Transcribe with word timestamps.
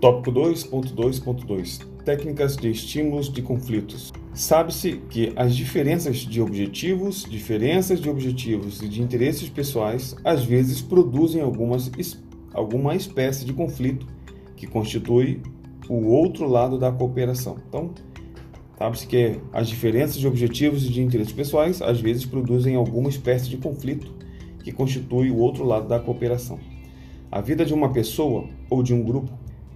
Tópico 0.00 0.32
2.2.2 0.32 1.86
Técnicas 2.06 2.56
de 2.56 2.70
estímulos 2.70 3.30
de 3.30 3.42
conflitos. 3.42 4.10
Sabe-se 4.32 4.92
que 5.10 5.30
as 5.36 5.54
diferenças 5.54 6.16
de 6.16 6.40
objetivos, 6.40 7.26
diferenças 7.28 8.00
de 8.00 8.08
objetivos 8.08 8.80
e 8.80 8.88
de 8.88 9.02
interesses 9.02 9.50
pessoais 9.50 10.16
às 10.24 10.42
vezes 10.42 10.80
produzem 10.80 11.42
algumas, 11.42 11.90
alguma 12.54 12.96
espécie 12.96 13.44
de 13.44 13.52
conflito 13.52 14.06
que 14.56 14.66
constitui 14.66 15.42
o 15.86 16.06
outro 16.06 16.48
lado 16.48 16.78
da 16.78 16.90
cooperação. 16.90 17.58
Então, 17.68 17.90
sabe-se 18.78 19.06
que 19.06 19.38
as 19.52 19.68
diferenças 19.68 20.16
de 20.16 20.26
objetivos 20.26 20.86
e 20.86 20.88
de 20.88 21.02
interesses 21.02 21.34
pessoais 21.34 21.82
às 21.82 22.00
vezes 22.00 22.24
produzem 22.24 22.74
alguma 22.74 23.10
espécie 23.10 23.50
de 23.50 23.58
conflito 23.58 24.10
que 24.64 24.72
constitui 24.72 25.30
o 25.30 25.36
outro 25.36 25.62
lado 25.62 25.86
da 25.86 26.00
cooperação. 26.00 26.58
A 27.30 27.42
vida 27.42 27.66
de 27.66 27.74
uma 27.74 27.92
pessoa 27.92 28.48
ou 28.70 28.82
de 28.82 28.94
um 28.94 29.02
grupo 29.02 29.30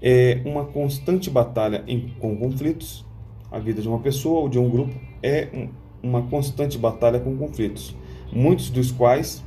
é 0.06 0.42
uma 0.44 0.66
constante 0.66 1.30
batalha 1.30 1.82
em, 1.88 2.10
com 2.20 2.36
conflitos. 2.36 3.06
A 3.50 3.58
vida 3.58 3.80
de 3.80 3.88
uma 3.88 4.00
pessoa 4.00 4.40
ou 4.40 4.50
de 4.50 4.58
um 4.58 4.68
grupo 4.68 4.94
é 5.22 5.48
um, 5.54 5.68
uma 6.06 6.20
constante 6.24 6.77
batalha 6.77 7.18
com 7.18 7.34
conflitos, 7.38 7.96
muitos 8.30 8.68
dos 8.68 8.92
quais 8.92 9.42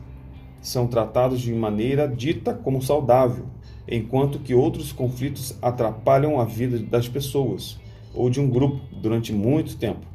são 0.59 0.87
tratados 0.87 1.41
de 1.41 1.53
maneira 1.53 2.07
dita 2.07 2.55
como 2.55 2.81
saudável, 2.81 3.45
enquanto 3.87 4.39
que 4.39 4.55
outros 4.55 4.91
conflitos 4.91 5.55
atrapalham 5.61 6.39
a 6.39 6.45
vida 6.45 6.79
das 6.79 7.07
pessoas 7.07 7.79
ou 8.11 8.27
de 8.27 8.41
um 8.41 8.49
grupo 8.49 8.81
durante 8.99 9.31
muito 9.31 9.77
tempo, 9.77 10.07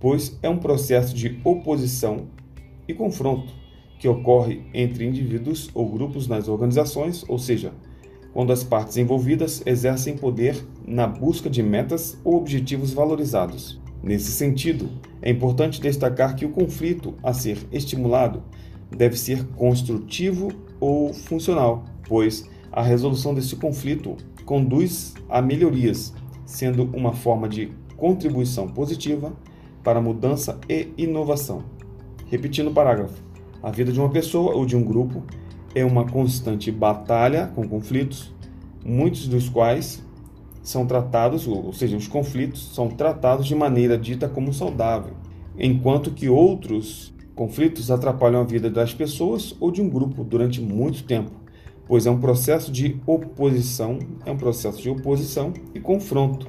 pois 0.00 0.38
é 0.42 0.48
um 0.48 0.56
processo 0.56 1.14
de 1.14 1.38
oposição 1.44 2.28
e 2.88 2.94
confronto 2.94 3.52
que 3.98 4.08
ocorre 4.08 4.62
entre 4.72 5.04
indivíduos 5.04 5.68
ou 5.74 5.86
grupos 5.86 6.26
nas 6.26 6.48
organizações, 6.48 7.26
ou 7.28 7.38
seja, 7.38 7.74
quando 8.32 8.52
as 8.52 8.64
partes 8.64 8.96
envolvidas 8.96 9.62
exercem 9.66 10.16
poder 10.16 10.64
na 10.86 11.06
busca 11.06 11.50
de 11.50 11.62
metas 11.62 12.18
ou 12.24 12.36
objetivos 12.36 12.92
valorizados. 12.92 13.80
Nesse 14.02 14.32
sentido, 14.32 14.88
é 15.20 15.30
importante 15.30 15.80
destacar 15.80 16.34
que 16.34 16.44
o 16.44 16.50
conflito 16.50 17.14
a 17.22 17.32
ser 17.32 17.58
estimulado 17.70 18.42
deve 18.90 19.16
ser 19.16 19.44
construtivo 19.48 20.48
ou 20.80 21.12
funcional, 21.12 21.84
pois 22.08 22.48
a 22.72 22.82
resolução 22.82 23.34
desse 23.34 23.54
conflito 23.56 24.16
conduz 24.44 25.14
a 25.28 25.40
melhorias, 25.40 26.12
sendo 26.44 26.84
uma 26.94 27.12
forma 27.12 27.48
de 27.48 27.72
contribuição 27.96 28.66
positiva 28.66 29.32
para 29.84 30.00
mudança 30.00 30.58
e 30.68 30.88
inovação. 30.96 31.62
Repetindo 32.26 32.68
o 32.68 32.74
parágrafo. 32.74 33.22
A 33.62 33.70
vida 33.70 33.92
de 33.92 34.00
uma 34.00 34.10
pessoa 34.10 34.54
ou 34.54 34.66
de 34.66 34.76
um 34.76 34.82
grupo 34.82 35.22
é 35.74 35.84
uma 35.84 36.04
constante 36.04 36.70
batalha 36.70 37.50
com 37.54 37.66
conflitos, 37.66 38.32
muitos 38.84 39.26
dos 39.26 39.48
quais 39.48 40.02
são 40.62 40.86
tratados, 40.86 41.46
ou 41.46 41.72
seja, 41.72 41.96
os 41.96 42.06
conflitos 42.06 42.74
são 42.74 42.88
tratados 42.88 43.46
de 43.46 43.54
maneira 43.54 43.98
dita 43.98 44.28
como 44.28 44.52
saudável, 44.52 45.14
enquanto 45.58 46.12
que 46.12 46.28
outros 46.28 47.12
conflitos 47.34 47.90
atrapalham 47.90 48.40
a 48.40 48.44
vida 48.44 48.70
das 48.70 48.94
pessoas 48.94 49.56
ou 49.58 49.70
de 49.70 49.80
um 49.82 49.88
grupo 49.88 50.22
durante 50.22 50.60
muito 50.60 51.04
tempo, 51.04 51.32
pois 51.86 52.06
é 52.06 52.10
um 52.10 52.20
processo 52.20 52.70
de 52.70 53.00
oposição, 53.06 53.98
é 54.24 54.30
um 54.30 54.36
processo 54.36 54.80
de 54.80 54.90
oposição 54.90 55.52
e 55.74 55.80
confronto 55.80 56.46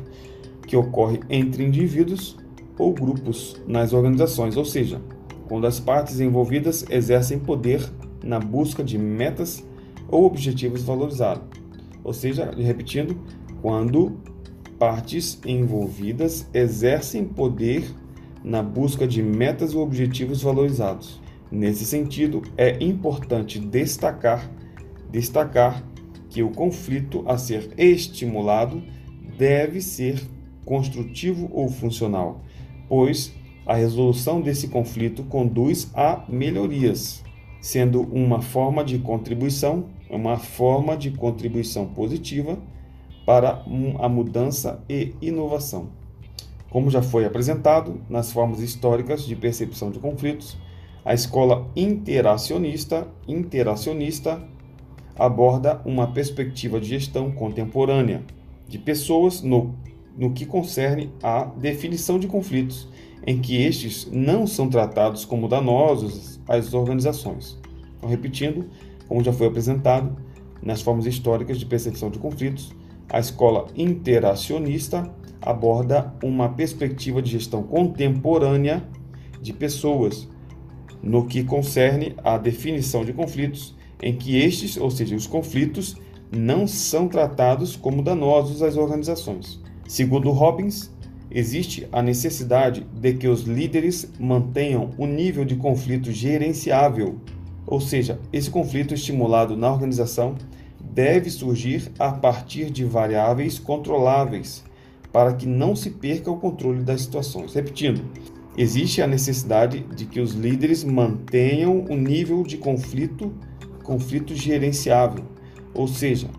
que 0.68 0.76
ocorre 0.76 1.20
entre 1.30 1.64
indivíduos 1.64 2.38
ou 2.78 2.94
grupos 2.94 3.62
nas 3.68 3.94
organizações, 3.94 4.58
ou 4.58 4.66
seja, 4.66 5.02
quando 5.48 5.66
as 5.68 5.80
partes 5.80 6.20
envolvidas 6.20 6.86
exercem 6.90 7.40
poder 7.40 7.82
na 8.24 8.40
busca 8.40 8.84
de 8.84 8.98
metas 8.98 9.66
ou 10.08 10.26
objetivos 10.26 10.84
valorizados. 10.84 11.44
Ou 12.04 12.14
seja, 12.14 12.52
repetindo, 12.58 13.18
quando 13.62 14.18
partes 14.80 15.40
envolvidas 15.46 16.48
exercem 16.54 17.26
poder 17.26 17.86
na 18.44 18.62
busca 18.62 19.08
de 19.08 19.22
metas 19.24 19.74
ou 19.74 19.84
objetivos 19.84 20.42
valorizados. 20.42 21.22
Nesse 21.52 21.86
sentido, 21.86 22.42
é 22.58 22.84
importante 22.84 23.60
destacar 23.60 24.50
destacar 25.14 25.84
que 26.28 26.42
o 26.42 26.50
conflito 26.50 27.24
a 27.28 27.38
ser 27.38 27.70
estimulado 27.78 28.82
deve 29.38 29.80
ser 29.80 30.20
construtivo 30.66 31.48
ou 31.54 31.70
funcional, 31.70 32.42
pois 32.90 33.32
a 33.66 33.76
resolução 33.76 34.42
desse 34.42 34.68
conflito 34.68 35.24
conduz 35.24 35.92
a 35.94 36.26
melhorias, 36.28 37.24
sendo 37.64 38.02
uma 38.02 38.42
forma 38.42 38.84
de 38.84 39.00
contribuição, 39.00 39.86
uma 40.10 40.36
forma 40.36 40.98
de 40.98 41.12
contribuição 41.12 41.86
positiva 41.86 42.58
para 43.26 43.64
a 44.00 44.10
mudança 44.10 44.84
e 44.90 45.14
inovação. 45.22 45.88
Como 46.70 46.92
já 46.92 47.02
foi 47.02 47.24
apresentado 47.24 48.02
nas 48.10 48.34
formas 48.34 48.60
históricas 48.60 49.26
de 49.26 49.34
percepção 49.34 49.92
de 49.92 50.00
conflitos, 50.00 50.58
a 51.06 51.14
escola 51.14 51.66
interacionista, 51.74 53.08
interacionista 53.26 54.44
aborda 55.18 55.82
uma 55.86 56.08
perspectiva 56.08 56.82
de 56.82 56.90
gestão 56.90 57.32
contemporânea 57.32 58.24
de 58.68 58.78
pessoas 58.78 59.42
no, 59.42 59.74
no 60.18 60.32
que 60.32 60.46
concerne 60.46 61.12
à 61.22 61.46
definição 61.46 62.20
de 62.20 62.28
conflitos 62.28 62.88
em 63.26 63.40
que 63.40 63.62
estes 63.62 64.08
não 64.12 64.46
são 64.46 64.70
tratados 64.70 65.26
como 65.26 65.48
danosos 65.48 66.40
às 66.48 66.74
organizações. 66.74 67.58
Então, 67.98 68.10
repetindo, 68.10 68.66
como 69.08 69.24
já 69.24 69.32
foi 69.32 69.48
apresentado 69.48 70.16
nas 70.62 70.82
formas 70.82 71.06
históricas 71.06 71.58
de 71.58 71.66
percepção 71.66 72.10
de 72.10 72.20
conflitos, 72.20 72.74
a 73.10 73.20
escola 73.20 73.68
interacionista 73.76 75.10
aborda 75.42 76.14
uma 76.24 76.50
perspectiva 76.50 77.22
de 77.22 77.32
gestão 77.32 77.64
contemporânea 77.64 78.84
de 79.42 79.54
pessoas 79.54 80.28
no 81.02 81.26
que 81.26 81.44
concerne 81.44 82.16
à 82.24 82.38
definição 82.38 83.04
de 83.04 83.12
conflitos, 83.12 83.76
em 84.02 84.16
que 84.16 84.38
estes, 84.38 84.78
ou 84.78 84.90
seja, 84.90 85.16
os 85.16 85.28
conflitos, 85.28 85.98
não 86.32 86.66
são 86.66 87.08
tratados 87.08 87.76
como 87.76 88.02
danosos 88.02 88.62
às 88.62 88.78
organizações. 88.78 89.62
Segundo 89.88 90.32
Robbins, 90.32 90.92
existe 91.30 91.88
a 91.92 92.02
necessidade 92.02 92.86
de 93.00 93.14
que 93.14 93.28
os 93.28 93.42
líderes 93.42 94.12
mantenham 94.20 94.92
o 94.98 95.06
nível 95.06 95.44
de 95.44 95.56
conflito 95.56 96.12
gerenciável, 96.12 97.18
ou 97.66 97.82
seja, 97.82 98.20
esse 98.32 98.50
conflito 98.50 98.94
estimulado 98.94 99.58
na 99.58 99.72
organização 99.72 100.36
deve 100.80 101.30
surgir 101.30 101.92
a 101.98 102.12
partir 102.12 102.70
de 102.70 102.86
variáveis 102.86 103.58
controláveis, 103.58 104.64
para 105.12 105.34
que 105.34 105.46
não 105.46 105.76
se 105.76 105.90
perca 105.90 106.32
o 106.32 106.38
controle 106.38 106.82
das 106.82 107.02
situações. 107.02 107.54
Repetindo, 107.54 108.04
existe 108.58 109.02
a 109.02 109.08
necessidade 109.08 109.86
de 109.96 110.06
que 110.06 110.20
os 110.20 110.32
líderes 110.34 110.84
mantenham 110.84 111.86
o 111.90 111.96
nível 111.96 112.44
de 112.44 112.58
conflito, 112.58 113.34
conflito 113.84 114.36
gerenciável, 114.36 115.26
ou 115.74 115.88
seja, 115.88 116.30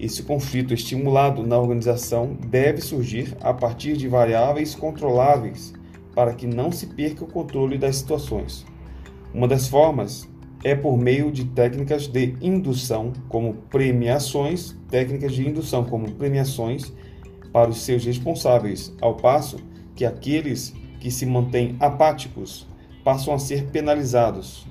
esse 0.00 0.22
conflito 0.22 0.72
estimulado 0.72 1.46
na 1.46 1.58
organização 1.58 2.36
deve 2.48 2.80
surgir 2.80 3.36
a 3.40 3.52
partir 3.52 3.96
de 3.96 4.08
variáveis 4.08 4.74
controláveis 4.74 5.74
para 6.14 6.32
que 6.32 6.46
não 6.46 6.72
se 6.72 6.86
perca 6.86 7.22
o 7.22 7.26
controle 7.26 7.76
das 7.76 7.96
situações. 7.96 8.64
Uma 9.34 9.46
das 9.46 9.68
formas 9.68 10.28
é 10.64 10.74
por 10.74 10.96
meio 10.96 11.30
de 11.30 11.44
técnicas 11.44 12.06
de 12.06 12.34
indução, 12.40 13.12
como 13.28 13.54
premiações, 13.70 14.74
técnicas 14.88 15.34
de 15.34 15.46
indução 15.46 15.84
como 15.84 16.10
premiações 16.12 16.92
para 17.52 17.70
os 17.70 17.78
seus 17.82 18.04
responsáveis, 18.04 18.94
ao 19.00 19.16
passo 19.16 19.58
que 19.94 20.04
aqueles 20.04 20.74
que 20.98 21.10
se 21.10 21.26
mantêm 21.26 21.76
apáticos 21.78 22.66
passam 23.04 23.34
a 23.34 23.38
ser 23.38 23.66
penalizados. 23.66 24.66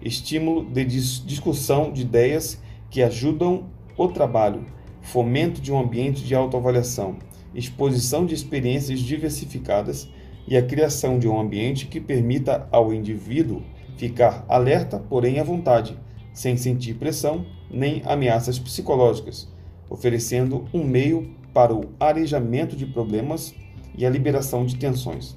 Estímulo 0.00 0.64
de 0.64 0.84
discussão 0.84 1.92
de 1.92 2.02
ideias 2.02 2.60
que 2.90 3.02
ajudam 3.02 3.66
o 3.98 4.08
trabalho, 4.08 4.64
fomento 5.02 5.60
de 5.60 5.72
um 5.72 5.78
ambiente 5.78 6.24
de 6.24 6.34
autoavaliação, 6.34 7.16
exposição 7.54 8.24
de 8.24 8.34
experiências 8.34 9.00
diversificadas 9.00 10.08
e 10.46 10.56
a 10.56 10.62
criação 10.62 11.18
de 11.18 11.28
um 11.28 11.38
ambiente 11.38 11.86
que 11.86 12.00
permita 12.00 12.68
ao 12.70 12.94
indivíduo 12.94 13.62
ficar 13.96 14.46
alerta, 14.48 14.98
porém 14.98 15.40
à 15.40 15.44
vontade, 15.44 15.98
sem 16.32 16.56
sentir 16.56 16.94
pressão 16.94 17.44
nem 17.68 18.00
ameaças 18.06 18.58
psicológicas, 18.58 19.52
oferecendo 19.90 20.64
um 20.72 20.84
meio 20.84 21.34
para 21.52 21.74
o 21.74 21.90
arejamento 21.98 22.76
de 22.76 22.86
problemas 22.86 23.52
e 23.96 24.06
a 24.06 24.10
liberação 24.10 24.64
de 24.64 24.76
tensões. 24.76 25.36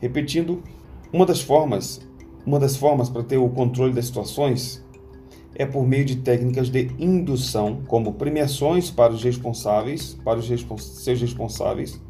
Repetindo, 0.00 0.62
uma 1.12 1.24
das 1.24 1.40
formas, 1.40 2.00
uma 2.44 2.58
das 2.58 2.76
formas 2.76 3.08
para 3.08 3.22
ter 3.22 3.38
o 3.38 3.48
controle 3.48 3.92
das 3.92 4.06
situações 4.06 4.83
é 5.54 5.64
por 5.64 5.86
meio 5.86 6.04
de 6.04 6.16
técnicas 6.16 6.68
de 6.68 6.90
indução, 6.98 7.82
como 7.86 8.14
premiações 8.14 8.90
para 8.90 9.12
os 9.12 9.22
responsáveis, 9.22 10.14
para 10.24 10.38
os 10.38 10.48
respons 10.48 10.84
seus 10.84 11.20
responsáveis, 11.20 12.00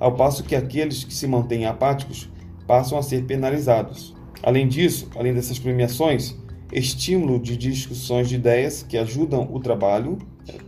ao 0.00 0.14
passo 0.14 0.44
que 0.44 0.56
aqueles 0.56 1.04
que 1.04 1.12
se 1.12 1.26
mantêm 1.26 1.66
apáticos 1.66 2.30
passam 2.66 2.98
a 2.98 3.02
ser 3.02 3.24
penalizados. 3.24 4.14
Além 4.42 4.68
disso, 4.68 5.08
além 5.16 5.34
dessas 5.34 5.58
premiações, 5.58 6.36
estímulo 6.72 7.38
de 7.38 7.56
discussões 7.56 8.28
de 8.28 8.36
ideias 8.36 8.82
que 8.82 8.96
ajudam 8.96 9.48
o 9.52 9.58
trabalho, 9.58 10.18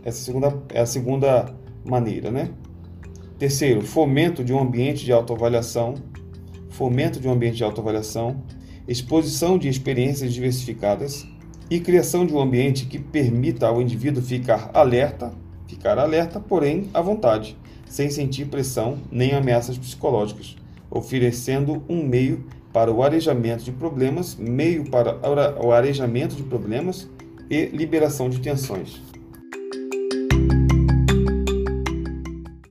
essa 0.03 0.23
segunda, 0.23 0.61
é 0.69 0.81
a 0.81 0.85
segunda 0.85 1.55
maneira, 1.83 2.29
né? 2.29 2.49
Terceiro, 3.39 3.81
fomento 3.81 4.43
de 4.43 4.53
um 4.53 4.59
ambiente 4.59 5.03
de 5.03 5.11
autoavaliação, 5.11 5.95
fomento 6.69 7.19
de 7.19 7.27
um 7.27 7.31
ambiente 7.31 7.57
de 7.57 7.63
autoavaliação, 7.63 8.43
exposição 8.87 9.57
de 9.57 9.67
experiências 9.67 10.33
diversificadas 10.33 11.25
e 11.71 11.79
criação 11.79 12.25
de 12.25 12.33
um 12.33 12.41
ambiente 12.41 12.85
que 12.85 12.99
permita 12.99 13.65
ao 13.65 13.81
indivíduo 13.81 14.21
ficar 14.21 14.69
alerta, 14.73 15.31
ficar 15.67 15.97
alerta, 15.97 16.37
porém 16.37 16.89
à 16.93 17.01
vontade, 17.01 17.57
sem 17.85 18.09
sentir 18.09 18.47
pressão 18.47 18.97
nem 19.09 19.31
ameaças 19.31 19.77
psicológicas, 19.77 20.57
oferecendo 20.89 21.81
um 21.87 22.05
meio 22.05 22.43
para 22.73 22.91
o 22.91 23.01
arejamento 23.01 23.63
de 23.63 23.71
problemas, 23.71 24.35
meio 24.35 24.83
para 24.89 25.17
o 25.65 25.71
arejamento 25.71 26.35
de 26.35 26.43
problemas 26.43 27.09
e 27.49 27.67
liberação 27.67 28.29
de 28.29 28.41
tensões. 28.41 29.01